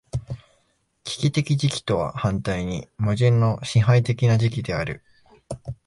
[1.03, 5.03] 危機的時期とは反対に矛盾の支配的な時期である。